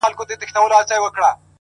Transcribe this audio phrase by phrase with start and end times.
[0.03, 1.31] o د غم شپيلۍ راپسي مه ږغـوه؛